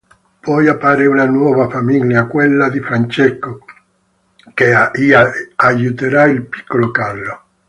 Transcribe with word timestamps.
Poi 0.39 0.67
appare 0.67 1.05
una 1.05 1.25
nuova 1.27 1.69
famiglia, 1.69 2.25
quella 2.25 2.69
di 2.69 2.79
Francesco, 2.79 3.59
che 4.55 4.73
aiuterà 4.73 6.23
il 6.23 6.41
piccolo 6.47 6.89
Carlo. 6.89 7.43